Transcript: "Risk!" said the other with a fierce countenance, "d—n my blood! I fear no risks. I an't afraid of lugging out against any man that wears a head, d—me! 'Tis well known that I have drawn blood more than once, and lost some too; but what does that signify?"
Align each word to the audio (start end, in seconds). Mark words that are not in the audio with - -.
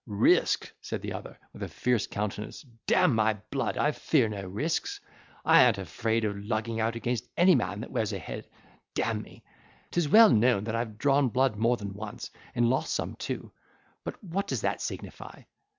"Risk!" 0.07 0.73
said 0.81 1.03
the 1.03 1.13
other 1.13 1.37
with 1.53 1.61
a 1.61 1.67
fierce 1.67 2.07
countenance, 2.07 2.65
"d—n 2.87 3.13
my 3.13 3.33
blood! 3.51 3.77
I 3.77 3.91
fear 3.91 4.27
no 4.27 4.41
risks. 4.47 4.99
I 5.45 5.61
an't 5.61 5.77
afraid 5.77 6.25
of 6.25 6.35
lugging 6.43 6.79
out 6.79 6.95
against 6.95 7.29
any 7.37 7.53
man 7.53 7.81
that 7.81 7.91
wears 7.91 8.11
a 8.11 8.17
head, 8.17 8.49
d—me! 8.95 9.43
'Tis 9.91 10.09
well 10.09 10.31
known 10.31 10.63
that 10.63 10.75
I 10.75 10.79
have 10.79 10.97
drawn 10.97 11.29
blood 11.29 11.55
more 11.55 11.77
than 11.77 11.93
once, 11.93 12.31
and 12.55 12.67
lost 12.67 12.95
some 12.95 13.13
too; 13.17 13.51
but 14.03 14.15
what 14.23 14.47
does 14.47 14.61
that 14.61 14.81
signify?" 14.81 15.43